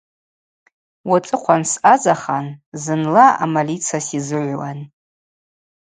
[1.09, 2.45] Уацӏыхъван съазахан
[2.83, 4.79] зынла амалица сизыгӏвуан.